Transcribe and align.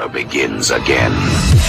era 0.00 0.08
begins 0.08 0.70
again. 0.70 1.59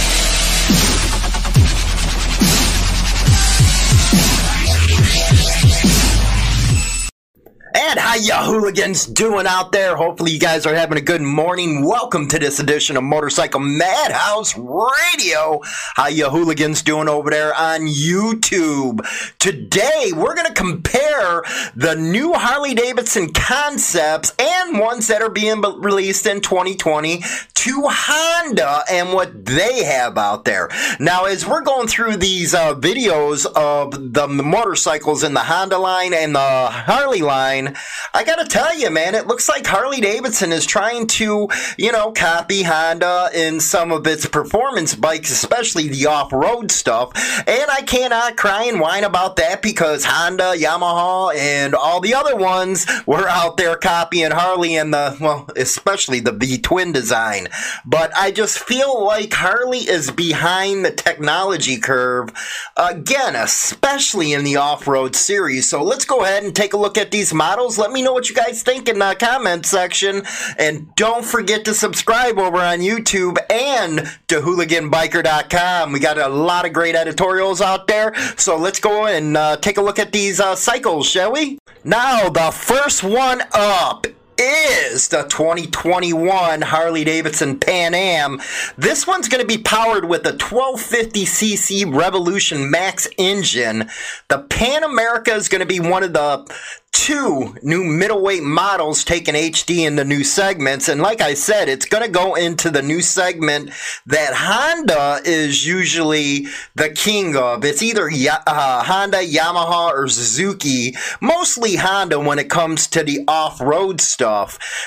How 8.12 8.18
you 8.18 8.34
hooligans 8.34 9.06
doing 9.06 9.46
out 9.46 9.72
there? 9.72 9.96
Hopefully 9.96 10.32
you 10.32 10.38
guys 10.38 10.66
are 10.66 10.74
having 10.74 10.98
a 10.98 11.00
good 11.00 11.22
morning. 11.22 11.82
Welcome 11.82 12.28
to 12.28 12.38
this 12.38 12.60
edition 12.60 12.98
of 12.98 13.04
Motorcycle 13.04 13.60
Madhouse 13.60 14.54
Radio. 14.54 15.62
How 15.94 16.08
you 16.08 16.28
hooligans 16.28 16.82
doing 16.82 17.08
over 17.08 17.30
there 17.30 17.54
on 17.54 17.86
YouTube? 17.86 19.00
Today 19.38 20.10
we're 20.14 20.34
going 20.34 20.46
to 20.46 20.52
compare 20.52 21.42
the 21.74 21.94
new 21.94 22.34
Harley 22.34 22.74
Davidson 22.74 23.32
concepts 23.32 24.34
and 24.38 24.78
ones 24.78 25.06
that 25.06 25.22
are 25.22 25.30
being 25.30 25.62
released 25.62 26.26
in 26.26 26.42
2020 26.42 27.22
to 27.62 27.82
Honda 27.86 28.82
and 28.90 29.14
what 29.14 29.46
they 29.46 29.84
have 29.84 30.18
out 30.18 30.44
there. 30.44 30.68
Now 31.00 31.24
as 31.24 31.46
we're 31.46 31.62
going 31.62 31.88
through 31.88 32.16
these 32.18 32.52
uh, 32.52 32.74
videos 32.74 33.46
of 33.46 34.12
the 34.12 34.26
motorcycles 34.28 35.22
in 35.22 35.32
the 35.32 35.44
Honda 35.44 35.78
line 35.78 36.12
and 36.12 36.34
the 36.34 36.40
Harley 36.40 37.22
line, 37.22 37.74
I 38.14 38.24
gotta 38.24 38.44
tell 38.44 38.76
you, 38.76 38.90
man, 38.90 39.14
it 39.14 39.26
looks 39.26 39.48
like 39.48 39.66
Harley 39.66 40.00
Davidson 40.00 40.52
is 40.52 40.66
trying 40.66 41.06
to, 41.08 41.48
you 41.78 41.92
know, 41.92 42.12
copy 42.12 42.62
Honda 42.62 43.06
uh, 43.12 43.28
in 43.34 43.60
some 43.60 43.92
of 43.92 44.06
its 44.06 44.26
performance 44.26 44.94
bikes, 44.94 45.30
especially 45.30 45.88
the 45.88 46.06
off-road 46.06 46.70
stuff. 46.70 47.12
And 47.46 47.70
I 47.70 47.82
cannot 47.82 48.36
cry 48.36 48.64
and 48.64 48.80
whine 48.80 49.04
about 49.04 49.36
that 49.36 49.62
because 49.62 50.04
Honda, 50.04 50.54
Yamaha, 50.56 51.34
and 51.36 51.74
all 51.74 52.00
the 52.00 52.14
other 52.14 52.36
ones 52.36 52.86
were 53.06 53.28
out 53.28 53.56
there 53.56 53.76
copying 53.76 54.30
Harley 54.30 54.76
and 54.76 54.92
the, 54.92 55.16
well, 55.20 55.48
especially 55.56 56.20
the 56.20 56.32
V 56.32 56.58
twin 56.58 56.92
design. 56.92 57.48
But 57.84 58.16
I 58.16 58.30
just 58.30 58.58
feel 58.58 59.04
like 59.04 59.32
Harley 59.32 59.78
is 59.78 60.10
behind 60.10 60.84
the 60.84 60.90
technology 60.90 61.78
curve 61.78 62.30
again, 62.76 63.36
especially 63.36 64.32
in 64.32 64.44
the 64.44 64.56
off-road 64.56 65.14
series. 65.14 65.68
So 65.68 65.82
let's 65.82 66.04
go 66.04 66.22
ahead 66.22 66.44
and 66.44 66.54
take 66.54 66.72
a 66.72 66.78
look 66.78 66.98
at 66.98 67.10
these 67.10 67.32
models 67.32 67.52
models. 67.52 67.91
Let 67.92 67.96
me 67.96 68.04
know 68.04 68.14
what 68.14 68.30
you 68.30 68.34
guys 68.34 68.62
think 68.62 68.88
in 68.88 69.00
the 69.00 69.14
comment 69.20 69.66
section. 69.66 70.22
And 70.56 70.94
don't 70.94 71.22
forget 71.22 71.66
to 71.66 71.74
subscribe 71.74 72.38
over 72.38 72.56
on 72.56 72.78
YouTube 72.78 73.36
and 73.50 74.10
to 74.28 74.40
hooliganbiker.com. 74.40 75.92
We 75.92 76.00
got 76.00 76.16
a 76.16 76.28
lot 76.28 76.64
of 76.64 76.72
great 76.72 76.94
editorials 76.94 77.60
out 77.60 77.88
there. 77.88 78.14
So 78.38 78.56
let's 78.56 78.80
go 78.80 79.04
and 79.04 79.36
uh, 79.36 79.58
take 79.58 79.76
a 79.76 79.82
look 79.82 79.98
at 79.98 80.10
these 80.10 80.40
uh, 80.40 80.56
cycles, 80.56 81.06
shall 81.06 81.32
we? 81.32 81.58
Now, 81.84 82.30
the 82.30 82.50
first 82.50 83.04
one 83.04 83.42
up 83.52 84.06
is 84.38 85.08
the 85.08 85.22
2021 85.24 86.62
Harley 86.62 87.04
Davidson 87.04 87.58
Pan 87.58 87.94
Am. 87.94 88.40
This 88.76 89.06
one's 89.06 89.28
going 89.28 89.40
to 89.40 89.46
be 89.46 89.62
powered 89.62 90.06
with 90.06 90.26
a 90.26 90.32
1250cc 90.32 91.94
Revolution 91.94 92.70
Max 92.70 93.08
engine. 93.18 93.88
The 94.28 94.38
Pan 94.38 94.84
America 94.84 95.32
is 95.32 95.48
going 95.48 95.60
to 95.60 95.66
be 95.66 95.80
one 95.80 96.02
of 96.02 96.12
the 96.12 96.46
two 96.92 97.56
new 97.62 97.82
middleweight 97.82 98.42
models 98.42 99.02
taking 99.02 99.34
HD 99.34 99.78
in 99.78 99.96
the 99.96 100.04
new 100.04 100.22
segments. 100.22 100.88
And 100.88 101.00
like 101.00 101.20
I 101.20 101.34
said, 101.34 101.68
it's 101.68 101.86
going 101.86 102.04
to 102.04 102.10
go 102.10 102.34
into 102.34 102.70
the 102.70 102.82
new 102.82 103.00
segment 103.00 103.70
that 104.06 104.34
Honda 104.34 105.20
is 105.24 105.66
usually 105.66 106.46
the 106.74 106.90
king 106.90 107.34
of. 107.34 107.64
It's 107.64 107.82
either 107.82 108.08
uh, 108.08 108.84
Honda, 108.84 109.18
Yamaha, 109.18 109.90
or 109.90 110.06
Suzuki. 110.08 110.94
Mostly 111.20 111.76
Honda 111.76 112.20
when 112.20 112.38
it 112.38 112.50
comes 112.50 112.86
to 112.88 113.02
the 113.02 113.24
off-road 113.26 114.00
stuff. 114.00 114.21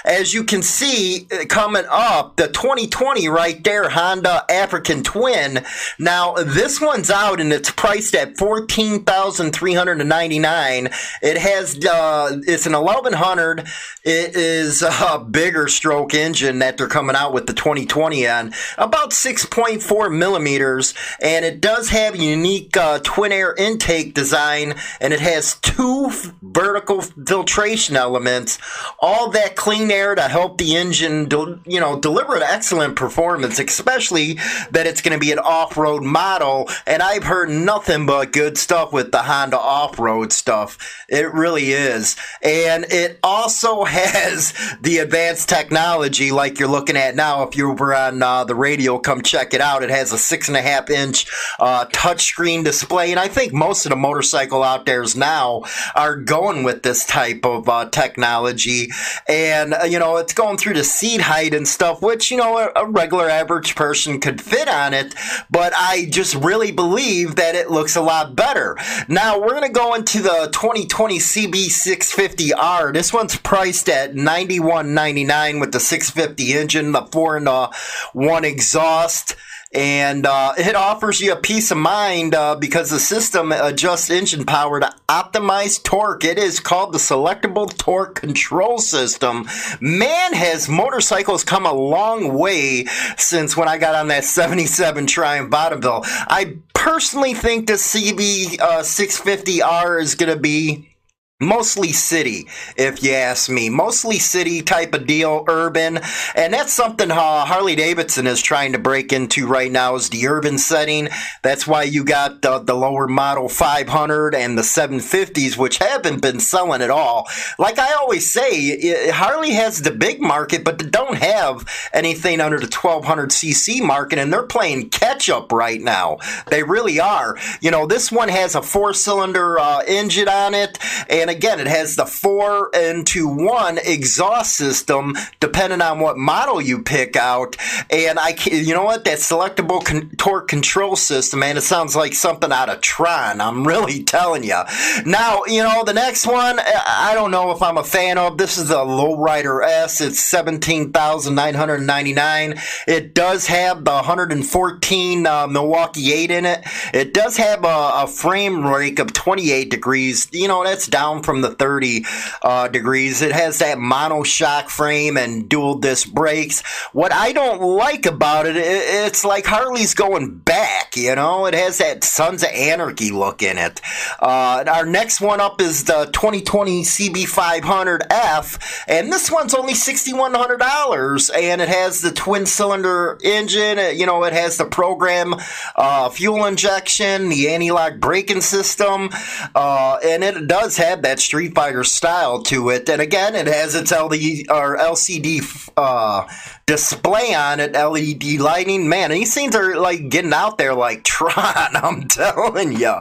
As 0.06 0.34
you 0.34 0.44
can 0.44 0.62
see, 0.62 1.28
uh, 1.32 1.46
coming 1.48 1.86
up, 1.90 2.36
the 2.38 2.48
2020 2.48 3.28
right 3.28 3.64
there, 3.64 3.90
Honda 3.90 4.46
African 4.50 5.04
Twin. 5.04 5.64
Now, 6.00 6.34
this 6.34 6.82
one's 6.82 7.12
out 7.12 7.40
and 7.40 7.54
it's 7.54 7.72
priced 7.72 8.16
at 8.16 8.38
14399 8.38 10.90
It 11.22 11.38
has 11.38 11.86
uh, 11.86 12.40
it's 12.48 12.66
an 12.66 12.74
1100. 12.74 13.68
It 14.04 14.36
is 14.36 14.82
a 14.82 15.20
bigger 15.20 15.68
stroke 15.68 16.14
engine 16.14 16.60
that 16.60 16.78
they're 16.78 16.88
coming 16.88 17.16
out 17.16 17.34
with 17.34 17.48
the 17.48 17.54
2020 17.54 18.28
on, 18.28 18.54
about 18.78 19.12
6.4 19.12 20.16
millimeters, 20.16 20.94
and 21.22 21.44
it 21.44 21.62
does 21.62 21.90
have 21.90 22.16
a 22.16 22.18
unique 22.18 22.76
uh, 22.78 23.00
twin 23.04 23.32
air 23.32 23.54
intake 23.56 24.14
design, 24.14 24.76
and 25.02 25.14
it 25.14 25.20
has 25.20 25.56
two 25.56 26.12
vertical 26.42 27.02
filtration 27.02 27.96
elements, 27.96 28.60
all 29.00 29.25
that 29.34 29.56
clean 29.56 29.92
air 29.92 30.16
to 30.16 30.24
help 30.24 30.58
the 30.58 30.76
engine, 30.76 31.30
you 31.66 31.80
know, 31.80 32.00
deliver 32.00 32.36
an 32.36 32.44
excellent 32.44 32.96
performance, 32.96 33.60
especially 33.60 34.34
that 34.72 34.88
it's 34.88 35.02
going 35.02 35.14
to 35.14 35.20
be 35.20 35.32
an 35.32 35.40
off-road 35.40 36.04
model, 36.04 36.70
and 36.86 37.02
I've 37.02 37.24
heard 37.24 37.50
nothing 37.50 38.06
but 38.06 38.32
good 38.32 38.58
stuff 38.58 38.92
with 38.94 39.12
the 39.12 39.24
Honda 39.24 39.60
off-road 39.60 40.32
stuff. 40.32 41.06
It 41.10 41.34
really 41.34 41.72
is, 41.72 42.16
and 42.42 42.86
it 42.90 43.20
also 43.24 43.84
has 43.86 44.54
the 44.82 45.00
advanced 45.00 45.50
technology 45.50 46.32
like 46.32 46.60
you're 46.60 46.68
looking 46.68 46.98
at 46.98 47.16
now. 47.16 47.44
If 47.44 47.56
you 47.56 47.72
were 47.72 47.94
on 47.94 48.22
uh, 48.22 48.44
the 48.44 48.56
radio, 48.56 49.00
come 49.00 49.22
check 49.22 49.54
it 49.54 49.62
out. 49.62 49.84
It 49.84 49.90
has 49.90 50.12
a 50.12 50.18
six 50.18 50.48
and 50.48 50.58
a 50.58 50.62
half 50.62 50.90
inch 50.90 51.28
uh, 51.60 51.86
touchscreen 51.88 52.64
display, 52.64 53.12
and 53.12 53.20
I 53.20 53.28
think 53.28 53.54
most 53.54 53.86
of 53.86 53.90
the 53.90 53.96
motorcycle 53.96 54.64
out 54.64 54.86
there's 54.86 55.16
now 55.16 55.64
are 55.96 56.16
going 56.16 56.64
with 56.64 56.84
this 56.84 57.06
type 57.06 57.46
of 57.46 57.68
uh, 57.70 57.90
technology. 57.90 58.90
And 59.28 59.74
uh, 59.74 59.84
you 59.84 60.00
know, 60.00 60.18
it's 60.18 60.34
going 60.34 60.58
through 60.58 60.76
the 60.76 60.84
seat 60.84 61.22
height 61.22 61.54
and 61.54 61.68
stuff, 61.68 62.02
which 62.02 62.32
you 62.32 62.38
know 62.38 62.58
a, 62.58 62.72
a 62.76 62.86
regular 62.86 63.30
average 63.30 63.76
person 63.76 64.20
could 64.20 64.42
fit 64.42 64.68
on 64.68 64.94
it. 64.94 65.16
But 65.50 65.74
I 65.76 66.08
just 66.10 66.36
really 66.36 66.72
believe 66.72 67.36
that 67.36 67.56
it 67.56 67.70
looks 67.72 67.96
a 67.96 68.02
lot 68.02 68.36
better. 68.36 68.78
Now 69.08 69.40
we're 69.40 69.54
gonna 69.54 69.70
go 69.70 69.94
into 69.94 70.22
the 70.22 70.50
2020 70.52 71.20
CB650R. 71.20 72.94
This 72.94 73.14
one's 73.14 73.38
priced 73.38 73.90
at 73.90 74.14
$91.99 74.14 75.60
with 75.60 75.72
the 75.72 75.80
650 75.80 76.54
engine, 76.54 76.92
the 76.92 77.04
4 77.12 77.38
and 77.38 77.48
the 77.48 77.70
1 78.14 78.46
exhaust. 78.46 79.36
And 79.74 80.26
uh, 80.26 80.54
it 80.58 80.76
offers 80.76 81.20
you 81.20 81.34
a 81.34 81.36
peace 81.36 81.72
of 81.72 81.78
mind 81.78 82.34
uh, 82.34 82.56
because 82.56 82.90
the 82.90 83.00
system 83.00 83.52
adjusts 83.52 84.10
engine 84.10 84.46
power 84.46 84.80
to 84.80 84.94
optimize 85.10 85.82
torque. 85.84 86.24
It 86.24 86.38
is 86.38 86.60
called 86.60 86.94
the 86.94 86.98
Selectable 86.98 87.76
Torque 87.78 88.16
Control 88.16 88.78
System. 88.78 89.48
Man, 89.82 90.34
has 90.34 90.70
motorcycles 90.70 91.44
come 91.44 91.66
a 91.66 91.74
long 91.74 92.38
way 92.38 92.86
since 93.18 93.58
when 93.58 93.68
I 93.68 93.78
got 93.78 93.96
on 93.96 94.08
that 94.08 94.24
77 94.24 95.08
Triumph 95.08 95.50
Bonneville. 95.50 96.02
I 96.06 96.58
personally 96.74 97.34
think 97.34 97.68
the 97.68 97.74
CB 97.74 98.60
uh, 98.60 98.80
650R 98.82 100.02
is 100.02 100.16
going 100.16 100.34
to 100.34 100.40
be 100.40 100.95
Mostly 101.42 101.92
city, 101.92 102.48
if 102.78 103.04
you 103.04 103.12
ask 103.12 103.50
me. 103.50 103.68
Mostly 103.68 104.20
city 104.20 104.62
type 104.62 104.94
of 104.94 105.06
deal, 105.06 105.44
urban. 105.50 106.00
And 106.34 106.54
that's 106.54 106.72
something 106.72 107.12
uh, 107.12 107.44
Harley 107.44 107.76
Davidson 107.76 108.26
is 108.26 108.42
trying 108.42 108.72
to 108.72 108.80
break 108.80 109.12
into 109.12 109.46
right 109.46 109.70
now 109.70 109.96
is 109.96 110.08
the 110.08 110.26
urban 110.30 110.58
setting. 110.58 111.10
That's 111.44 111.68
why 111.68 111.84
you 111.84 112.06
got 112.06 112.42
the, 112.42 112.74
lower 112.74 113.06
model 113.10 113.50
500 113.50 114.34
and 114.34 114.58
the 114.58 114.62
750s, 114.62 115.58
which 115.58 115.78
haven't 115.80 116.22
been 116.22 116.40
selling 116.40 116.82
at 116.82 116.90
all. 116.90 117.28
Like 117.60 117.80
I 117.80 117.92
always 117.96 118.32
say, 118.32 119.12
Harley 119.12 119.56
has 119.56 119.82
the 119.82 119.92
big 119.92 120.22
market, 120.22 120.64
but 120.64 120.80
they 120.80 120.88
don't 120.88 121.18
have 121.18 121.66
anything 121.94 122.40
under 122.40 122.60
the 122.60 122.68
1200cc 122.68 123.86
market, 123.86 124.20
and 124.20 124.32
they're 124.32 124.44
playing 124.44 124.90
catch 124.90 125.30
up 125.30 125.52
right 125.52 125.82
now. 125.82 126.18
They 126.48 126.64
really 126.64 127.02
are. 127.02 127.38
You 127.60 127.72
know, 127.72 127.88
this 127.88 128.10
one 128.10 128.30
has 128.30 128.56
a 128.56 128.62
four 128.62 128.94
cylinder 128.94 129.60
uh, 129.60 129.82
engine 129.86 130.30
on 130.30 130.54
it. 130.54 130.78
And 131.10 131.25
and 131.26 131.32
again, 131.32 131.60
it 131.60 131.66
has 131.66 131.96
the 131.96 132.06
four 132.06 132.70
into 132.70 133.28
one 133.28 133.80
exhaust 133.80 134.56
system, 134.56 135.18
depending 135.40 135.82
on 135.82 136.00
what 136.00 136.20
model 136.20 136.62
you 136.62 136.84
pick 136.84 137.16
out. 137.16 137.58
And 137.90 138.20
I, 138.20 138.38
you 138.46 138.76
know 138.76 138.84
what, 138.84 139.06
that 139.06 139.18
selectable 139.18 139.84
con- 139.84 140.12
torque 140.18 140.48
control 140.48 140.96
system, 140.96 141.40
man, 141.40 141.58
it 141.58 141.62
sounds 141.62 141.96
like 141.96 142.14
something 142.14 142.52
out 142.52 142.70
of 142.70 142.82
Tron. 142.82 143.42
I'm 143.42 143.66
really 143.68 144.04
telling 144.04 144.44
you. 144.44 144.62
Now, 145.04 145.42
you 145.48 145.64
know, 145.64 145.84
the 145.84 145.96
next 145.96 146.28
one, 146.28 146.60
I 146.60 147.14
don't 147.16 147.32
know 147.32 147.50
if 147.50 147.60
I'm 147.64 147.80
a 147.80 147.84
fan 147.84 148.20
of. 148.20 148.38
This 148.38 148.60
is 148.60 148.70
a 148.70 148.76
Lowrider 148.76 149.68
S. 149.68 150.02
It's 150.02 150.20
seventeen 150.20 150.92
thousand 150.92 151.34
nine 151.34 151.56
hundred 151.56 151.80
ninety 151.82 152.14
nine. 152.14 152.62
It 152.88 153.16
does 153.16 153.48
have 153.48 153.84
the 153.84 153.94
114 153.94 155.26
uh, 155.26 155.48
Milwaukee 155.48 156.14
8 156.14 156.30
in 156.30 156.46
it. 156.46 156.64
It 156.94 157.16
does 157.16 157.38
have 157.38 157.66
a, 157.66 158.04
a 158.04 158.08
frame 158.08 158.64
rake 158.64 159.00
of 159.00 159.12
28 159.12 159.72
degrees. 159.72 160.28
You 160.32 160.48
know, 160.48 160.64
that's 160.64 160.86
down 160.86 161.15
from 161.24 161.42
the 161.42 161.52
30 161.52 162.06
uh, 162.42 162.68
degrees. 162.68 163.22
It 163.22 163.32
has 163.32 163.60
that 163.60 163.80
mono 163.80 164.24
shock 164.24 164.70
frame 164.70 165.18
and 165.18 165.50
dual 165.50 165.76
disc 165.76 166.12
brakes. 166.12 166.62
What 166.94 167.12
I 167.12 167.32
don't 167.32 167.62
like 167.62 168.06
about 168.06 168.46
it, 168.46 168.56
it's 168.58 169.26
like 169.26 169.46
Harley's 169.46 169.94
going 169.94 170.38
back, 170.40 170.96
you 170.96 171.16
know? 171.16 171.46
It 171.46 171.54
has 171.54 171.80
that 171.80 172.04
Sons 172.04 172.44
of 172.44 172.50
Anarchy 172.50 173.12
look 173.12 173.42
in 173.42 173.58
it. 173.58 173.82
Uh, 174.20 174.64
our 174.68 174.86
next 174.86 175.22
one 175.22 175.42
up 175.42 175.62
is 175.62 175.86
the 175.86 176.10
2020 176.14 176.84
CB500F, 176.84 178.84
and 178.88 179.12
this 179.12 179.32
one's 179.32 179.54
only 179.54 179.74
$6,100, 179.74 181.32
and 181.36 181.62
it 181.62 181.70
has 181.70 182.02
the 182.02 182.12
twin 182.12 182.46
cylinder 182.46 183.18
engine. 183.24 183.98
You 183.98 184.06
know, 184.06 184.24
it 184.24 184.34
has 184.34 184.58
the 184.58 184.66
program 184.66 185.36
uh, 185.76 186.10
fuel 186.10 186.46
injection, 186.46 187.30
the 187.30 187.50
anti 187.50 187.72
lock 187.72 188.00
braking 188.00 188.42
system, 188.42 189.10
uh, 189.54 190.00
and 190.04 190.24
it 190.24 190.48
does 190.48 190.78
have 190.78 191.02
that 191.06 191.20
Street 191.20 191.54
Fighter 191.54 191.84
style 191.84 192.42
to 192.42 192.70
it. 192.72 192.90
And 192.90 193.00
again, 193.00 193.36
it 193.36 193.46
has 193.46 193.76
its 193.76 193.92
LD, 193.92 194.50
or 194.50 194.76
LCD 194.76 195.70
uh, 195.78 196.28
display 196.66 197.32
on 197.36 197.60
it, 197.60 197.74
LED 197.74 198.40
lighting. 198.40 198.90
Man, 198.90 199.12
these 199.12 199.32
things 199.32 199.56
are 199.56 199.76
like 199.76 200.10
getting 200.10 200.34
out 200.34 200.58
there 200.58 200.74
like 200.74 201.04
Tron, 201.16 201.76
I'm 201.76 202.08
telling 202.08 202.74
you. 202.74 202.96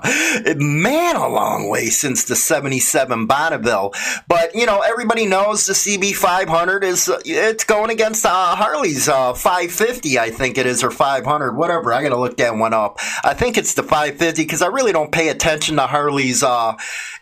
Man, 0.57 1.17
a 1.17 1.29
long 1.29 1.71
way 1.71 1.87
since 1.87 2.25
the 2.25 2.37
77 2.37 3.27
Bonneville. 3.27 3.95
But, 4.29 4.55
you 4.55 4.67
know, 4.67 4.83
everybody 4.83 5.25
knows 5.25 5.65
the 5.65 5.73
CB500 5.73 6.83
is, 6.83 7.11
it's 7.25 7.65
going 7.65 7.89
against 7.89 8.27
uh, 8.27 8.55
Harley's 8.55 9.09
uh, 9.09 9.33
550, 9.33 10.19
I 10.19 10.29
think 10.29 10.59
it 10.59 10.67
is, 10.67 10.85
or 10.85 10.91
500, 10.91 11.57
whatever. 11.57 11.95
I 11.95 12.03
got 12.03 12.11
to 12.11 12.19
look 12.19 12.37
that 12.37 12.55
one 12.55 12.75
up. 12.75 12.99
I 13.25 13.33
think 13.33 13.57
it's 13.57 13.73
the 13.73 13.83
550 13.83 14.43
because 14.43 14.61
I 14.61 14.67
really 14.67 14.93
don't 14.93 15.11
pay 15.11 15.31
attention 15.31 15.77
to 15.77 15.87
Harley's 15.87 16.43
uh, 16.43 16.77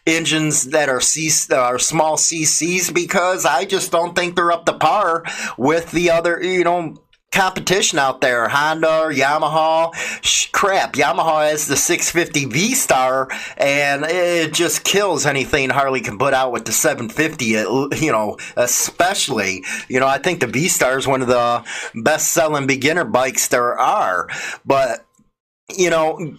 engines 0.07 0.65
that 0.65 0.89
are 0.89 1.01
C, 1.01 1.31
are 1.53 1.79
small 1.79 2.17
CCs 2.17 2.93
because 2.93 3.45
I 3.45 3.65
just 3.65 3.93
don't 3.93 4.15
think 4.15 4.37
they're 4.37 4.53
up 4.53 4.67
to 4.67 4.73
par 4.73 5.25
with 5.57 5.91
the 5.93 6.11
other, 6.11 6.43
you 6.43 6.65
know, 6.65 6.97
competition 7.33 7.99
out 7.99 8.21
there. 8.21 8.47
Honda 8.49 9.09
Yamaha. 9.11 9.93
Sh- 10.23 10.49
crap, 10.53 10.93
Yamaha 10.93 11.49
has 11.49 11.67
the 11.67 11.77
650 11.77 12.45
V 12.47 12.75
Star, 12.75 13.29
and 13.57 14.05
it 14.05 14.53
just 14.53 14.85
kills 14.85 15.27
anything 15.27 15.71
Harley 15.71 16.01
can 16.01 16.19
put 16.19 16.35
out 16.35 16.53
with 16.53 16.67
the 16.67 16.73
750. 16.73 17.47
You 18.03 18.13
know, 18.13 18.37
especially. 18.57 19.65
You 19.89 20.01
know, 20.01 20.07
I 20.07 20.19
think 20.19 20.41
the 20.41 20.47
V 20.47 20.69
Star 20.69 20.99
is 20.99 21.07
one 21.07 21.23
of 21.23 21.29
the 21.29 21.65
best 21.95 22.33
selling 22.33 22.67
beginner 22.67 23.05
bikes 23.05 23.49
there 23.49 23.79
are. 23.79 24.29
But 24.65 25.05
you 25.77 25.91
know, 25.91 26.37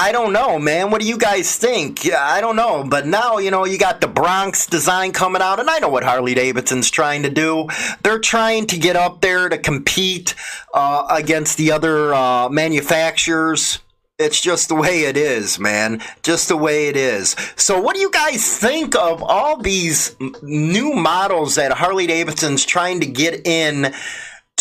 I 0.00 0.12
don't 0.12 0.32
know, 0.32 0.60
man. 0.60 0.92
What 0.92 1.00
do 1.00 1.08
you 1.08 1.18
guys 1.18 1.56
think? 1.56 2.08
I 2.12 2.40
don't 2.40 2.54
know. 2.54 2.84
But 2.84 3.04
now, 3.04 3.38
you 3.38 3.50
know, 3.50 3.64
you 3.64 3.78
got 3.78 4.00
the 4.00 4.06
Bronx 4.06 4.64
design 4.64 5.10
coming 5.10 5.42
out, 5.42 5.58
and 5.58 5.68
I 5.68 5.80
know 5.80 5.88
what 5.88 6.04
Harley 6.04 6.34
Davidson's 6.34 6.88
trying 6.88 7.24
to 7.24 7.30
do. 7.30 7.66
They're 8.04 8.20
trying 8.20 8.68
to 8.68 8.78
get 8.78 8.94
up 8.94 9.22
there 9.22 9.48
to 9.48 9.58
compete 9.58 10.36
uh, 10.72 11.04
against 11.10 11.58
the 11.58 11.72
other 11.72 12.14
uh, 12.14 12.48
manufacturers. 12.48 13.80
It's 14.20 14.40
just 14.40 14.68
the 14.68 14.76
way 14.76 15.02
it 15.02 15.16
is, 15.16 15.58
man. 15.58 16.00
Just 16.22 16.46
the 16.46 16.56
way 16.56 16.86
it 16.86 16.96
is. 16.96 17.34
So, 17.56 17.80
what 17.80 17.96
do 17.96 18.00
you 18.00 18.12
guys 18.12 18.56
think 18.56 18.94
of 18.94 19.20
all 19.20 19.56
these 19.56 20.14
new 20.42 20.94
models 20.94 21.56
that 21.56 21.72
Harley 21.72 22.06
Davidson's 22.06 22.64
trying 22.64 23.00
to 23.00 23.06
get 23.06 23.48
in? 23.48 23.92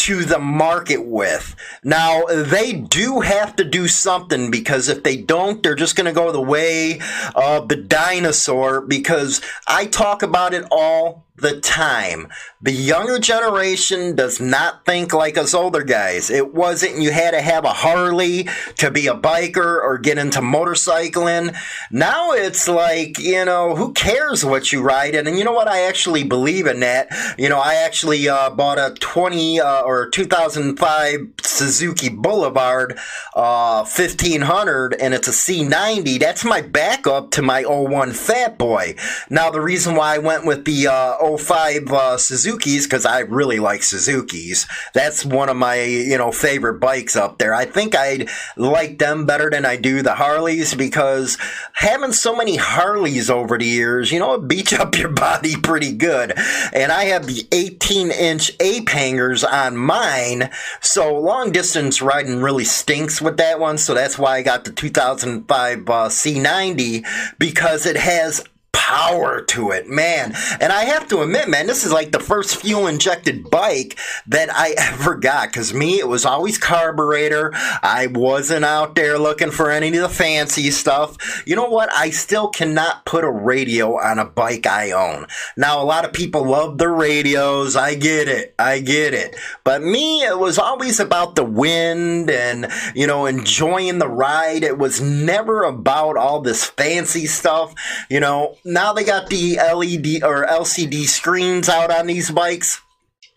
To 0.08 0.24
the 0.24 0.40
market 0.40 1.06
with. 1.06 1.54
Now, 1.84 2.24
they 2.28 2.72
do 2.72 3.20
have 3.20 3.58
to 3.58 3.66
do 3.66 3.90
something 3.90 4.50
because 4.50 4.88
if 4.88 5.04
they 5.04 5.18
don't, 5.18 5.62
they're 5.62 5.76
just 5.76 5.98
going 5.98 6.06
to 6.06 6.14
go 6.14 6.32
the 6.32 6.40
way 6.40 7.02
of 7.36 7.68
the 7.68 7.76
dinosaur 7.76 8.80
because 8.80 9.42
I 9.68 9.86
talk 9.86 10.24
about 10.24 10.54
it 10.54 10.64
all 10.72 11.27
the 11.38 11.60
time. 11.62 12.28
The 12.62 12.72
younger 12.72 13.20
generation 13.20 14.16
does 14.16 14.40
not 14.40 14.86
think 14.86 15.14
like 15.14 15.38
us 15.38 15.54
older 15.54 15.84
guys. 15.84 16.32
It 16.32 16.54
wasn't 16.54 17.00
you 17.00 17.12
had 17.12 17.32
to 17.32 17.42
have 17.42 17.64
a 17.64 17.74
Harley 17.74 18.50
to 18.78 18.90
be 18.90 19.06
a 19.08 19.14
biker 19.14 19.82
or 19.82 20.00
get 20.00 20.18
into 20.18 20.40
motorcycling. 20.40 21.56
Now 21.92 22.32
it's 22.32 22.68
like, 22.68 23.20
you 23.20 23.46
know, 23.46 23.76
who 23.76 23.94
cares 23.94 24.44
what 24.44 24.72
you 24.72 24.82
ride 24.82 25.14
in? 25.14 25.28
And 25.28 25.38
you 25.38 25.44
know 25.44 25.54
what? 25.54 25.68
I 25.68 25.84
actually 25.84 26.24
believe 26.24 26.66
in 26.66 26.80
that. 26.80 27.10
You 27.38 27.50
know, 27.50 27.60
I 27.60 27.76
actually 27.76 28.28
uh, 28.28 28.50
bought 28.50 28.80
a 28.80 28.96
20 29.00 29.60
uh, 29.60 29.82
or 29.82 30.10
2005 30.10 31.20
Suzuki 31.44 32.10
Boulevard 32.10 32.98
uh, 33.36 33.86
1500 33.86 34.96
and 34.96 35.14
it's 35.14 35.28
a 35.28 35.32
C90. 35.32 36.20
That's 36.20 36.44
my 36.44 36.62
backup 36.62 37.30
to 37.32 37.44
my 37.44 37.64
01 37.64 38.14
Fat 38.14 38.58
Boy. 38.58 38.96
Now, 39.30 39.52
the 39.52 39.62
reason 39.62 39.96
why 39.96 40.16
I 40.16 40.18
went 40.18 40.46
with 40.46 40.66
the 40.66 40.88
05 41.36 41.92
uh, 41.92 42.18
Suzuki's 42.18 42.86
because 42.86 43.06
I 43.06 43.20
really 43.20 43.60
like 43.60 43.84
Suzuki's. 43.84 44.68
That's 44.94 45.26
one 45.26 45.50
of 45.50 45.58
my 45.58 45.82
you 45.82 46.18
know 46.18 46.32
favorite 46.32 46.80
bikes 46.80 47.16
up 47.16 47.40
there. 47.40 47.54
I 47.54 47.66
think 47.66 47.96
I'd 47.96 48.30
like 48.56 49.00
them 49.00 49.26
better 49.26 49.50
than 49.50 49.66
I 49.66 49.76
do 49.76 50.02
the 50.02 50.16
Harleys 50.16 50.74
because 50.76 51.38
having 51.74 52.12
so 52.12 52.36
many 52.36 52.56
Harleys 52.56 53.30
over 53.30 53.58
the 53.58 53.66
years, 53.66 54.12
you 54.12 54.20
know, 54.20 54.36
it 54.36 54.48
beats 54.48 54.74
up 54.80 54.98
your 54.98 55.10
body 55.10 55.56
pretty 55.58 55.94
good. 55.94 56.34
And 56.74 56.92
I 56.92 57.06
have 57.06 57.28
the 57.28 57.48
18 57.52 58.12
inch 58.12 58.52
ape 58.60 58.90
hangers 58.90 59.44
on 59.44 59.78
mine, 59.78 60.50
so 60.82 61.18
long 61.20 61.52
distance 61.52 62.02
riding 62.02 62.42
really 62.42 62.66
stinks 62.66 63.22
with 63.22 63.38
that 63.38 63.60
one. 63.60 63.78
So 63.78 63.94
that's 63.94 64.18
why 64.18 64.38
I 64.38 64.42
got 64.44 64.66
the 64.66 64.72
2005 64.72 65.78
uh, 65.78 66.10
C90 66.10 67.06
because 67.40 67.86
it 67.86 67.98
has 67.98 68.44
power 68.88 69.42
to 69.42 69.72
it, 69.72 69.90
man. 69.90 70.34
And 70.62 70.72
I 70.72 70.86
have 70.86 71.10
to 71.10 71.22
admit, 71.22 71.50
man, 71.50 71.68
this 71.68 71.84
is 71.84 71.92
like 71.92 72.14
the 72.14 72.22
first 72.22 72.56
fuel 72.56 72.88
injected 72.88 73.50
bike 73.50 74.00
that 74.28 74.48
I 74.50 74.76
ever 74.78 75.16
got. 75.16 75.52
Cause 75.52 75.74
me, 75.74 76.00
it 76.00 76.08
was 76.08 76.26
always 76.26 76.58
carburetor. 76.58 77.52
I 77.54 78.08
wasn't 78.10 78.64
out 78.64 78.96
there 78.96 79.20
looking 79.20 79.52
for 79.52 79.70
any 79.70 79.90
of 79.90 80.02
the 80.04 80.08
fancy 80.08 80.72
stuff. 80.72 81.44
You 81.46 81.58
know 81.58 81.68
what? 81.68 81.90
I 81.94 82.12
still 82.12 82.48
cannot 82.48 83.06
put 83.06 83.26
a 83.26 83.30
radio 83.30 84.00
on 84.00 84.20
a 84.20 84.26
bike 84.26 84.66
I 84.66 84.92
own. 84.92 85.28
Now, 85.58 85.82
a 85.82 85.84
lot 85.84 86.06
of 86.06 86.14
people 86.14 86.48
love 86.48 86.78
the 86.78 86.88
radios. 86.88 87.76
I 87.76 87.96
get 87.96 88.30
it. 88.30 88.56
I 88.58 88.80
get 88.80 89.14
it. 89.14 89.36
But 89.66 89.82
me, 89.82 90.24
it 90.24 90.40
was 90.40 90.58
always 90.58 91.02
about 91.02 91.36
the 91.36 91.44
wind 91.44 92.30
and, 92.30 92.72
you 92.96 93.06
know, 93.06 93.26
enjoying 93.26 94.00
the 94.00 94.08
ride. 94.08 94.64
It 94.64 94.78
was 94.78 95.02
never 95.02 95.64
about 95.64 96.16
all 96.16 96.40
this 96.40 96.64
fancy 96.64 97.26
stuff. 97.26 97.76
You 98.10 98.22
know, 98.22 98.56
now 98.78 98.94
they 98.94 99.04
got 99.04 99.28
the 99.32 99.56
LED 99.56 100.22
or 100.24 100.46
LCD 100.46 101.06
screens 101.06 101.68
out 101.68 101.90
on 101.90 102.06
these 102.06 102.30
bikes. 102.30 102.80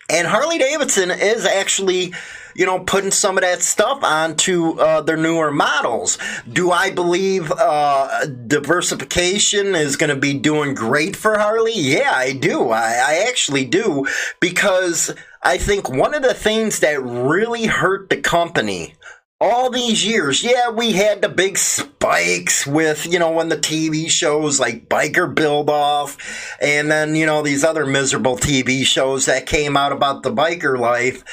And 0.07 0.27
Harley 0.27 0.59
Davidson 0.59 1.09
is 1.09 1.47
actually, 1.47 2.13
you 2.53 2.67
know, 2.67 2.81
putting 2.81 3.09
some 3.09 3.39
of 3.39 3.41
that 3.41 3.63
stuff 3.63 4.03
onto 4.03 4.79
uh, 4.79 5.01
their 5.01 5.17
newer 5.17 5.49
models. 5.49 6.19
Do 6.47 6.69
I 6.69 6.91
believe 6.91 7.51
uh, 7.51 8.27
diversification 8.27 9.73
is 9.73 9.95
going 9.95 10.11
to 10.11 10.15
be 10.15 10.35
doing 10.35 10.75
great 10.75 11.15
for 11.15 11.39
Harley? 11.39 11.73
Yeah, 11.75 12.11
I 12.13 12.33
do. 12.33 12.69
I, 12.69 13.01
I 13.03 13.25
actually 13.27 13.65
do. 13.65 14.05
Because 14.39 15.11
I 15.41 15.57
think 15.57 15.89
one 15.89 16.13
of 16.13 16.21
the 16.21 16.35
things 16.35 16.81
that 16.81 17.01
really 17.01 17.65
hurt 17.65 18.11
the 18.11 18.17
company 18.17 18.93
all 19.41 19.71
these 19.71 20.05
years, 20.05 20.43
yeah, 20.43 20.69
we 20.69 20.91
had 20.91 21.23
the 21.23 21.27
big 21.27 21.57
spikes 21.57 22.67
with, 22.67 23.11
you 23.11 23.17
know, 23.17 23.31
when 23.31 23.49
the 23.49 23.57
TV 23.57 24.07
shows 24.07 24.59
like 24.59 24.87
Biker 24.87 25.33
Build 25.33 25.67
Off 25.67 26.15
and 26.61 26.91
then, 26.91 27.15
you 27.15 27.25
know, 27.25 27.41
these 27.41 27.63
other 27.63 27.87
miserable 27.87 28.37
TV 28.37 28.85
shows 28.85 29.25
that 29.25 29.47
came 29.47 29.75
out 29.75 29.91
about 29.91 30.21
the 30.21 30.31
biker 30.31 30.79
life 30.79 31.23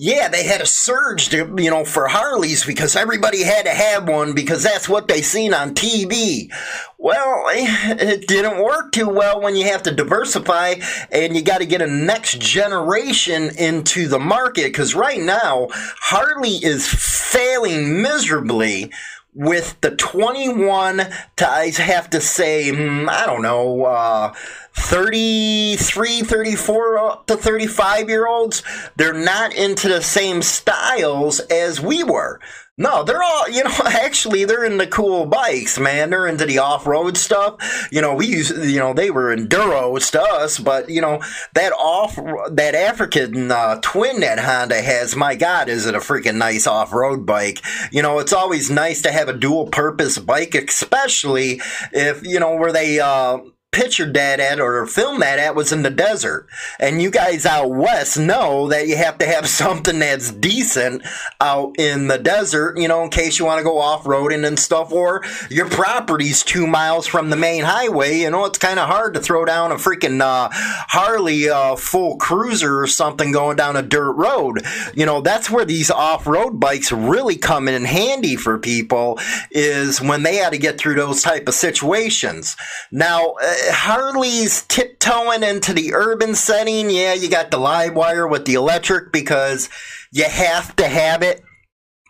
yeah, 0.00 0.28
they 0.28 0.44
had 0.44 0.60
a 0.60 0.66
surge 0.66 1.28
to, 1.30 1.52
you 1.58 1.70
know, 1.70 1.84
for 1.84 2.06
Harleys 2.06 2.64
because 2.64 2.94
everybody 2.94 3.42
had 3.42 3.64
to 3.64 3.72
have 3.72 4.08
one 4.08 4.32
because 4.32 4.62
that's 4.62 4.88
what 4.88 5.08
they 5.08 5.22
seen 5.22 5.52
on 5.52 5.74
TV. 5.74 6.52
Well, 6.98 7.46
it 7.48 8.28
didn't 8.28 8.62
work 8.62 8.92
too 8.92 9.08
well 9.08 9.40
when 9.40 9.56
you 9.56 9.64
have 9.64 9.82
to 9.82 9.90
diversify 9.90 10.76
and 11.10 11.34
you 11.34 11.42
got 11.42 11.58
to 11.58 11.66
get 11.66 11.82
a 11.82 11.88
next 11.88 12.40
generation 12.40 13.50
into 13.58 14.06
the 14.06 14.20
market 14.20 14.66
because 14.66 14.94
right 14.94 15.20
now 15.20 15.66
Harley 15.72 16.64
is 16.64 16.86
failing 16.86 18.00
miserably 18.00 18.92
with 19.34 19.80
the 19.80 19.90
21 19.96 20.98
to 21.36 21.48
I 21.48 21.70
have 21.70 22.10
to 22.10 22.20
say, 22.20 22.70
hmm, 22.70 23.08
I 23.08 23.26
don't 23.26 23.42
know, 23.42 23.84
uh, 23.84 24.32
33, 24.78 26.22
34 26.22 27.22
to 27.26 27.36
35 27.36 28.08
year 28.08 28.26
olds, 28.26 28.62
they're 28.96 29.12
not 29.12 29.54
into 29.54 29.88
the 29.88 30.02
same 30.02 30.42
styles 30.42 31.40
as 31.40 31.80
we 31.80 32.02
were. 32.02 32.40
No, 32.80 33.02
they're 33.02 33.22
all, 33.22 33.48
you 33.50 33.64
know, 33.64 33.74
actually, 33.86 34.44
they're 34.44 34.64
into 34.64 34.86
cool 34.86 35.26
bikes, 35.26 35.80
man. 35.80 36.10
They're 36.10 36.28
into 36.28 36.46
the 36.46 36.58
off 36.58 36.86
road 36.86 37.16
stuff. 37.16 37.88
You 37.90 38.00
know, 38.00 38.14
we 38.14 38.26
use, 38.26 38.50
you 38.50 38.78
know, 38.78 38.94
they 38.94 39.10
were 39.10 39.36
enduros 39.36 40.12
to 40.12 40.22
us, 40.22 40.58
but, 40.60 40.88
you 40.88 41.00
know, 41.00 41.20
that 41.54 41.72
off, 41.72 42.14
that 42.52 42.76
African 42.76 43.50
uh, 43.50 43.80
twin 43.82 44.20
that 44.20 44.38
Honda 44.38 44.80
has, 44.80 45.16
my 45.16 45.34
God, 45.34 45.68
is 45.68 45.86
it 45.86 45.96
a 45.96 45.98
freaking 45.98 46.36
nice 46.36 46.68
off 46.68 46.92
road 46.92 47.26
bike? 47.26 47.60
You 47.90 48.00
know, 48.00 48.20
it's 48.20 48.32
always 48.32 48.70
nice 48.70 49.02
to 49.02 49.10
have 49.10 49.28
a 49.28 49.36
dual 49.36 49.66
purpose 49.66 50.16
bike, 50.18 50.54
especially 50.54 51.60
if, 51.92 52.24
you 52.24 52.38
know, 52.38 52.54
where 52.54 52.72
they, 52.72 53.00
uh, 53.00 53.38
pictured 53.70 54.14
that 54.14 54.40
at 54.40 54.58
or 54.60 54.86
filmed 54.86 55.20
that 55.20 55.38
at 55.38 55.54
was 55.54 55.72
in 55.72 55.82
the 55.82 55.90
desert. 55.90 56.46
And 56.80 57.02
you 57.02 57.10
guys 57.10 57.44
out 57.44 57.70
west 57.70 58.18
know 58.18 58.68
that 58.68 58.88
you 58.88 58.96
have 58.96 59.18
to 59.18 59.26
have 59.26 59.46
something 59.48 59.98
that's 59.98 60.32
decent 60.32 61.02
out 61.40 61.78
in 61.78 62.08
the 62.08 62.18
desert, 62.18 62.78
you 62.78 62.88
know, 62.88 63.02
in 63.02 63.10
case 63.10 63.38
you 63.38 63.44
want 63.44 63.58
to 63.58 63.64
go 63.64 63.78
off 63.78 64.04
roading 64.04 64.46
and 64.46 64.58
stuff, 64.58 64.90
or 64.90 65.22
your 65.50 65.68
property's 65.68 66.42
two 66.42 66.66
miles 66.66 67.06
from 67.06 67.28
the 67.30 67.36
main 67.36 67.64
highway. 67.64 68.18
You 68.18 68.30
know, 68.30 68.46
it's 68.46 68.58
kind 68.58 68.78
of 68.78 68.88
hard 68.88 69.14
to 69.14 69.20
throw 69.20 69.44
down 69.44 69.70
a 69.70 69.76
freaking 69.76 70.20
uh, 70.20 70.48
Harley 70.52 71.50
uh, 71.50 71.76
full 71.76 72.16
cruiser 72.16 72.80
or 72.80 72.86
something 72.86 73.32
going 73.32 73.56
down 73.56 73.76
a 73.76 73.82
dirt 73.82 74.12
road. 74.12 74.62
You 74.94 75.04
know, 75.04 75.20
that's 75.20 75.50
where 75.50 75.64
these 75.66 75.90
off 75.90 76.26
road 76.26 76.58
bikes 76.58 76.90
really 76.90 77.36
come 77.36 77.68
in 77.68 77.84
handy 77.84 78.36
for 78.36 78.58
people 78.58 79.18
is 79.50 80.00
when 80.00 80.22
they 80.22 80.36
had 80.36 80.52
to 80.52 80.58
get 80.58 80.78
through 80.78 80.94
those 80.94 81.22
type 81.22 81.48
of 81.48 81.54
situations. 81.54 82.56
Now, 82.90 83.34
uh, 83.42 83.54
Harley's 83.70 84.62
tiptoeing 84.64 85.42
into 85.42 85.72
the 85.72 85.94
urban 85.94 86.34
setting. 86.34 86.90
Yeah, 86.90 87.14
you 87.14 87.28
got 87.28 87.50
the 87.50 87.58
Livewire 87.58 88.28
with 88.30 88.44
the 88.44 88.54
electric 88.54 89.12
because 89.12 89.68
you 90.10 90.24
have 90.24 90.74
to 90.76 90.86
have 90.86 91.22
it 91.22 91.44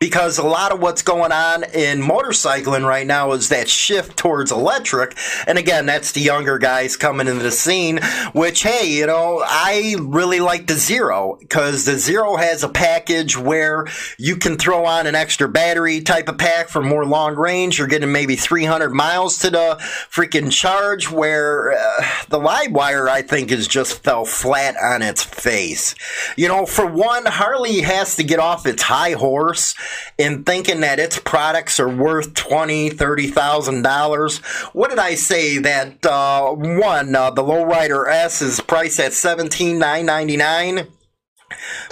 because 0.00 0.38
a 0.38 0.46
lot 0.46 0.72
of 0.72 0.80
what's 0.80 1.02
going 1.02 1.32
on 1.32 1.64
in 1.64 2.00
motorcycling 2.00 2.86
right 2.86 3.06
now 3.06 3.32
is 3.32 3.48
that 3.48 3.68
shift 3.68 4.16
towards 4.16 4.52
electric. 4.52 5.16
And 5.46 5.58
again, 5.58 5.86
that's 5.86 6.12
the 6.12 6.20
younger 6.20 6.58
guys 6.58 6.96
coming 6.96 7.26
into 7.26 7.42
the 7.42 7.50
scene, 7.50 7.98
which, 8.32 8.62
hey, 8.62 8.86
you 8.86 9.06
know, 9.06 9.42
I 9.44 9.96
really 9.98 10.40
like 10.40 10.66
the 10.66 10.74
Zero 10.74 11.36
because 11.40 11.84
the 11.84 11.98
Zero 11.98 12.36
has 12.36 12.62
a 12.62 12.68
package 12.68 13.36
where 13.36 13.86
you 14.18 14.36
can 14.36 14.56
throw 14.56 14.84
on 14.84 15.06
an 15.06 15.16
extra 15.16 15.48
battery 15.48 16.00
type 16.00 16.28
of 16.28 16.38
pack 16.38 16.68
for 16.68 16.80
more 16.80 17.04
long 17.04 17.34
range. 17.34 17.78
You're 17.78 17.88
getting 17.88 18.12
maybe 18.12 18.36
300 18.36 18.90
miles 18.90 19.38
to 19.38 19.50
the 19.50 19.76
freaking 19.80 20.52
charge 20.52 21.10
where 21.10 21.72
uh, 21.72 22.04
the 22.28 22.38
Livewire, 22.38 23.08
I 23.08 23.22
think, 23.22 23.50
is 23.50 23.66
just 23.66 24.04
fell 24.04 24.24
flat 24.24 24.76
on 24.80 25.02
its 25.02 25.24
face. 25.24 25.96
You 26.36 26.46
know, 26.46 26.66
for 26.66 26.86
one, 26.86 27.26
Harley 27.26 27.80
has 27.80 28.14
to 28.16 28.22
get 28.22 28.38
off 28.38 28.66
its 28.66 28.82
high 28.82 29.12
horse 29.12 29.74
in 30.16 30.44
thinking 30.44 30.80
that 30.80 30.98
its 30.98 31.18
products 31.18 31.78
are 31.80 31.88
worth 31.88 32.34
twenty, 32.34 32.90
thirty 32.90 33.28
thousand 33.28 33.82
dollars. 33.82 34.38
What 34.72 34.90
did 34.90 34.98
I 34.98 35.14
say? 35.14 35.58
That 35.58 36.04
uh, 36.04 36.52
one, 36.52 37.14
uh, 37.14 37.30
the 37.30 37.42
Lowrider 37.42 38.10
S 38.10 38.42
is 38.42 38.60
priced 38.60 39.00
at 39.00 39.12
seventeen 39.12 39.78
nine 39.78 40.06
ninety 40.06 40.36
nine. 40.36 40.88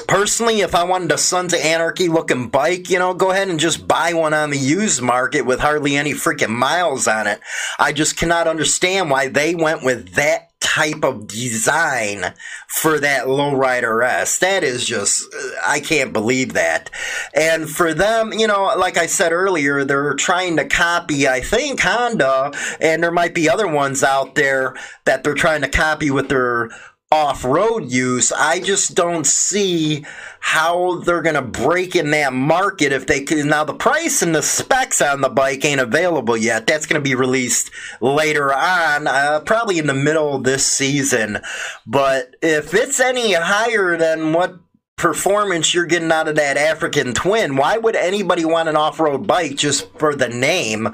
Personally, 0.06 0.60
if 0.60 0.74
I 0.74 0.84
wanted 0.84 1.10
a 1.12 1.18
Sons 1.18 1.54
of 1.54 1.60
Anarchy 1.60 2.08
looking 2.08 2.48
bike, 2.48 2.90
you 2.90 2.98
know, 2.98 3.14
go 3.14 3.30
ahead 3.30 3.48
and 3.48 3.58
just 3.58 3.88
buy 3.88 4.12
one 4.12 4.34
on 4.34 4.50
the 4.50 4.58
used 4.58 5.00
market 5.00 5.42
with 5.42 5.60
hardly 5.60 5.96
any 5.96 6.12
freaking 6.12 6.50
miles 6.50 7.08
on 7.08 7.26
it. 7.26 7.40
I 7.78 7.92
just 7.92 8.18
cannot 8.18 8.48
understand 8.48 9.10
why 9.10 9.28
they 9.28 9.54
went 9.54 9.82
with 9.82 10.12
that 10.14 10.45
type 10.60 11.04
of 11.04 11.26
design 11.26 12.34
for 12.68 12.98
that 13.00 13.26
lowrider 13.26 14.04
S. 14.04 14.38
That 14.38 14.64
is 14.64 14.84
just, 14.84 15.22
uh, 15.34 15.50
I 15.66 15.80
can't 15.80 16.12
believe 16.12 16.54
that. 16.54 16.90
And 17.34 17.68
for 17.68 17.94
them, 17.94 18.32
you 18.32 18.46
know, 18.46 18.74
like 18.76 18.96
I 18.96 19.06
said 19.06 19.32
earlier, 19.32 19.84
they're 19.84 20.14
trying 20.14 20.56
to 20.56 20.64
copy, 20.64 21.28
I 21.28 21.40
think, 21.40 21.80
Honda, 21.80 22.52
and 22.80 23.02
there 23.02 23.12
might 23.12 23.34
be 23.34 23.48
other 23.48 23.68
ones 23.68 24.02
out 24.02 24.34
there 24.34 24.74
that 25.04 25.24
they're 25.24 25.34
trying 25.34 25.62
to 25.62 25.68
copy 25.68 26.10
with 26.10 26.28
their 26.28 26.70
off-road 27.16 27.90
use. 27.90 28.30
I 28.30 28.60
just 28.60 28.94
don't 28.94 29.26
see 29.26 30.04
how 30.40 31.00
they're 31.00 31.22
going 31.22 31.34
to 31.34 31.42
break 31.42 31.96
in 31.96 32.10
that 32.10 32.32
market 32.32 32.92
if 32.92 33.06
they 33.06 33.22
can. 33.22 33.48
Now 33.48 33.64
the 33.64 33.74
price 33.74 34.22
and 34.22 34.34
the 34.34 34.42
specs 34.42 35.00
on 35.00 35.20
the 35.20 35.28
bike 35.28 35.64
ain't 35.64 35.80
available 35.80 36.36
yet. 36.36 36.66
That's 36.66 36.86
going 36.86 37.02
to 37.02 37.08
be 37.08 37.14
released 37.14 37.70
later 38.00 38.54
on, 38.54 39.06
uh, 39.06 39.40
probably 39.40 39.78
in 39.78 39.86
the 39.86 39.94
middle 39.94 40.36
of 40.36 40.44
this 40.44 40.64
season. 40.64 41.38
But 41.86 42.36
if 42.42 42.74
it's 42.74 43.00
any 43.00 43.32
higher 43.32 43.96
than 43.96 44.32
what 44.32 44.58
performance 44.96 45.74
you're 45.74 45.84
getting 45.84 46.10
out 46.10 46.26
of 46.26 46.36
that 46.36 46.56
African 46.56 47.12
twin. 47.12 47.56
Why 47.56 47.76
would 47.76 47.94
anybody 47.94 48.46
want 48.46 48.70
an 48.70 48.76
off 48.76 48.98
road 48.98 49.26
bike 49.26 49.56
just 49.56 49.90
for 49.98 50.14
the 50.14 50.28
name? 50.28 50.84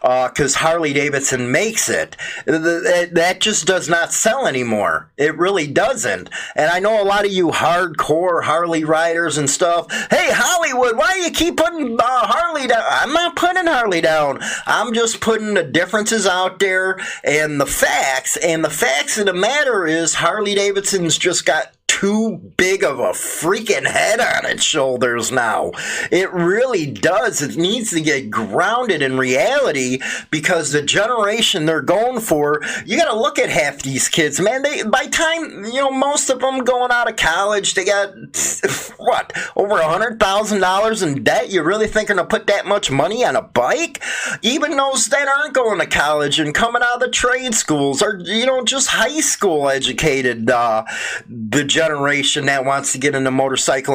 Because 0.00 0.56
uh, 0.56 0.58
Harley 0.58 0.92
Davidson 0.92 1.52
makes 1.52 1.88
it. 1.88 2.16
That 2.46 3.36
just 3.38 3.64
does 3.66 3.88
not 3.88 4.12
sell 4.12 4.48
anymore. 4.48 5.10
It 5.16 5.38
really 5.38 5.68
doesn't. 5.68 6.28
And 6.56 6.70
I 6.70 6.80
know 6.80 7.00
a 7.00 7.04
lot 7.06 7.24
of 7.24 7.30
you 7.30 7.48
hardcore 7.48 8.42
Harley 8.42 8.82
riders 8.82 9.38
and 9.38 9.48
stuff. 9.48 9.90
Hey, 10.10 10.30
Hollywood, 10.32 10.96
why 10.96 11.14
do 11.14 11.20
you 11.20 11.30
keep 11.30 11.56
putting 11.56 12.00
uh, 12.00 12.02
Harley 12.04 12.66
down? 12.66 12.82
I'm 12.84 13.12
not 13.12 13.36
putting 13.36 13.66
Harley 13.66 14.00
down. 14.00 14.40
I'm 14.66 14.92
just 14.92 15.20
putting 15.20 15.54
the 15.54 15.62
differences 15.62 16.26
out 16.26 16.58
there 16.58 16.98
and 17.22 17.60
the 17.60 17.66
facts. 17.66 18.36
And 18.38 18.64
the 18.64 18.70
facts 18.70 19.18
of 19.18 19.26
the 19.26 19.34
matter 19.34 19.86
is 19.86 20.14
Harley 20.14 20.56
Davidson's 20.56 21.16
just 21.16 21.46
got 21.46 21.72
too 22.02 22.36
big 22.56 22.82
of 22.82 22.98
a 22.98 23.12
freaking 23.12 23.86
head 23.86 24.18
on 24.18 24.44
its 24.44 24.64
shoulders 24.64 25.30
now. 25.30 25.70
It 26.10 26.32
really 26.32 26.90
does. 26.90 27.40
It 27.40 27.56
needs 27.56 27.90
to 27.90 28.00
get 28.00 28.28
grounded 28.28 29.02
in 29.02 29.16
reality 29.16 30.00
because 30.28 30.72
the 30.72 30.82
generation 30.82 31.64
they're 31.64 31.80
going 31.80 32.18
for, 32.18 32.60
you 32.84 32.96
got 32.98 33.12
to 33.12 33.16
look 33.16 33.38
at 33.38 33.50
half 33.50 33.82
these 33.82 34.08
kids, 34.08 34.40
man. 34.40 34.62
They 34.62 34.82
by 34.82 35.06
time 35.06 35.64
you 35.66 35.74
know 35.74 35.92
most 35.92 36.28
of 36.28 36.40
them 36.40 36.64
going 36.64 36.90
out 36.90 37.08
of 37.08 37.14
college, 37.14 37.74
they 37.74 37.84
got 37.84 38.14
what 38.96 39.32
over 39.54 39.78
a 39.78 39.88
hundred 39.88 40.18
thousand 40.18 40.60
dollars 40.60 41.02
in 41.02 41.22
debt. 41.22 41.50
You 41.50 41.62
really 41.62 41.86
thinking 41.86 42.16
to 42.16 42.24
put 42.24 42.48
that 42.48 42.66
much 42.66 42.90
money 42.90 43.24
on 43.24 43.36
a 43.36 43.42
bike? 43.42 44.02
Even 44.42 44.76
those 44.76 45.06
that 45.06 45.28
aren't 45.28 45.54
going 45.54 45.78
to 45.78 45.86
college 45.86 46.40
and 46.40 46.52
coming 46.52 46.82
out 46.82 46.94
of 46.94 47.00
the 47.00 47.10
trade 47.10 47.54
schools 47.54 48.02
or 48.02 48.18
you 48.24 48.44
know 48.44 48.64
just 48.64 48.88
high 48.88 49.20
school 49.20 49.68
educated, 49.68 50.50
uh, 50.50 50.84
the 51.28 51.62
generation 51.62 51.91
that 52.46 52.64
wants 52.64 52.92
to 52.92 52.98
get 52.98 53.14
into 53.14 53.30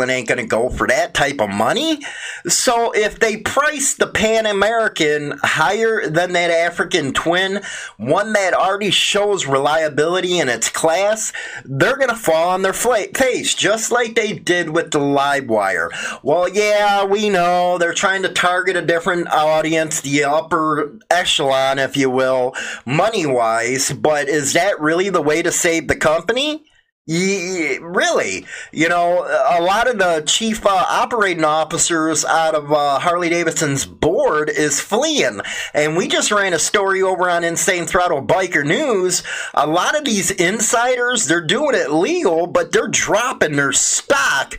and 0.01 0.11
ain't 0.11 0.27
going 0.27 0.37
to 0.37 0.45
go 0.45 0.69
for 0.69 0.87
that 0.87 1.13
type 1.13 1.39
of 1.39 1.49
money. 1.49 1.99
So 2.47 2.91
if 2.91 3.19
they 3.19 3.37
price 3.37 3.95
the 3.95 4.07
Pan 4.07 4.45
American 4.45 5.39
higher 5.43 6.07
than 6.07 6.33
that 6.33 6.51
African 6.51 7.13
twin, 7.13 7.61
one 7.97 8.33
that 8.33 8.53
already 8.53 8.91
shows 8.91 9.45
reliability 9.45 10.39
in 10.39 10.49
its 10.49 10.69
class, 10.69 11.33
they're 11.65 11.97
going 11.97 12.09
to 12.09 12.15
fall 12.15 12.49
on 12.49 12.61
their 12.61 12.73
face, 12.73 13.53
just 13.53 13.91
like 13.91 14.15
they 14.15 14.33
did 14.33 14.69
with 14.69 14.91
the 14.91 14.99
Livewire. 14.99 15.89
Well, 16.23 16.47
yeah, 16.49 17.05
we 17.05 17.29
know 17.29 17.77
they're 17.77 17.93
trying 17.93 18.23
to 18.23 18.29
target 18.29 18.75
a 18.75 18.81
different 18.81 19.27
audience, 19.29 20.01
the 20.01 20.23
upper 20.23 20.97
echelon, 21.09 21.79
if 21.79 21.97
you 21.97 22.09
will, 22.09 22.53
money 22.85 23.25
wise, 23.25 23.91
but 23.91 24.27
is 24.27 24.53
that 24.53 24.79
really 24.79 25.09
the 25.09 25.21
way 25.21 25.41
to 25.41 25.51
save 25.51 25.87
the 25.87 25.95
company? 25.95 26.63
Really, 27.07 28.45
you 28.73 28.89
know, 28.89 29.23
a 29.23 29.61
lot 29.61 29.89
of 29.89 29.97
the 29.97 30.23
chief 30.27 30.65
uh, 30.65 30.85
operating 30.89 31.45
officers 31.45 32.25
out 32.25 32.53
of 32.53 32.69
uh, 32.73 32.99
Harley 32.99 33.29
Davidson's 33.29 33.85
board 33.85 34.49
is 34.49 34.81
fleeing. 34.81 35.39
And 35.73 35.95
we 35.95 36.09
just 36.09 36.31
ran 36.31 36.51
a 36.53 36.59
story 36.59 37.01
over 37.01 37.29
on 37.29 37.45
Insane 37.45 37.85
Throttle 37.85 38.21
Biker 38.21 38.65
News. 38.65 39.23
A 39.53 39.65
lot 39.65 39.97
of 39.97 40.03
these 40.03 40.31
insiders, 40.31 41.27
they're 41.27 41.39
doing 41.39 41.75
it 41.75 41.91
legal, 41.91 42.45
but 42.45 42.73
they're 42.73 42.89
dropping 42.89 43.55
their 43.55 43.71
stock 43.71 44.57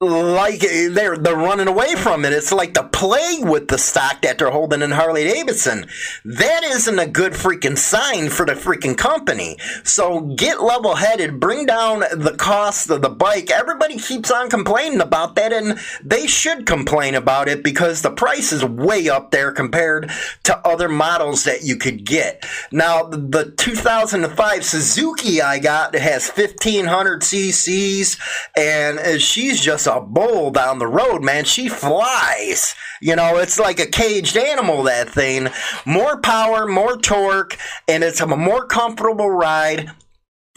like 0.00 0.60
they're 0.60 1.16
they're 1.16 1.34
running 1.34 1.66
away 1.66 1.96
from 1.96 2.24
it. 2.24 2.32
It's 2.32 2.52
like 2.52 2.74
the 2.74 2.84
plague 2.84 3.44
with 3.44 3.66
the 3.66 3.78
stock 3.78 4.22
that 4.22 4.38
they're 4.38 4.50
holding 4.50 4.80
in 4.80 4.92
Harley 4.92 5.24
Davidson. 5.24 5.86
That 6.24 6.62
isn't 6.62 6.98
a 7.00 7.06
good 7.06 7.32
freaking 7.32 7.76
sign 7.76 8.30
for 8.30 8.46
the 8.46 8.52
freaking 8.52 8.96
company. 8.96 9.58
So 9.82 10.20
get 10.20 10.62
level 10.62 10.94
headed, 10.94 11.40
bring 11.40 11.66
down 11.66 12.00
the 12.12 12.36
cost 12.38 12.88
of 12.90 13.02
the 13.02 13.08
bike. 13.08 13.50
Everybody 13.50 13.98
keeps 13.98 14.30
on 14.30 14.48
complaining 14.48 15.00
about 15.00 15.34
that, 15.34 15.52
and 15.52 15.80
they 16.04 16.28
should 16.28 16.64
complain 16.64 17.16
about 17.16 17.48
it 17.48 17.64
because 17.64 18.02
the 18.02 18.12
price 18.12 18.52
is 18.52 18.64
way 18.64 19.08
up 19.08 19.32
there 19.32 19.50
compared 19.50 20.12
to 20.44 20.56
other 20.58 20.88
models 20.88 21.42
that 21.42 21.64
you 21.64 21.74
could 21.74 22.04
get. 22.04 22.46
Now 22.70 23.02
the 23.02 23.52
2005 23.56 24.64
Suzuki 24.64 25.42
I 25.42 25.58
got 25.58 25.96
has 25.96 26.30
1500 26.30 27.22
cc's, 27.22 28.16
and 28.56 29.20
she's 29.20 29.60
just 29.60 29.87
a 29.88 30.00
bull 30.00 30.52
down 30.52 30.78
the 30.78 30.86
road, 30.86 31.24
man. 31.24 31.44
She 31.44 31.68
flies. 31.68 32.76
You 33.00 33.16
know, 33.16 33.38
it's 33.38 33.58
like 33.58 33.80
a 33.80 33.86
caged 33.86 34.36
animal, 34.36 34.84
that 34.84 35.10
thing. 35.10 35.48
More 35.84 36.20
power, 36.20 36.66
more 36.66 36.96
torque, 36.96 37.56
and 37.88 38.04
it's 38.04 38.20
a 38.20 38.26
more 38.26 38.66
comfortable 38.66 39.30
ride 39.30 39.90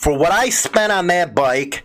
for 0.02 0.18
what 0.18 0.32
I 0.32 0.50
spent 0.50 0.92
on 0.92 1.08
that 1.08 1.36
bike, 1.36 1.84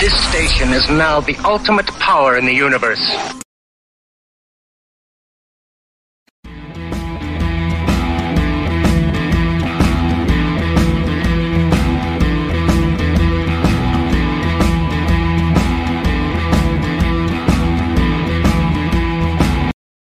This 0.00 0.14
station 0.30 0.72
is 0.72 0.88
now 0.88 1.20
the 1.20 1.36
ultimate 1.44 1.86
power 1.98 2.38
in 2.38 2.46
the 2.46 2.54
universe. 2.54 2.98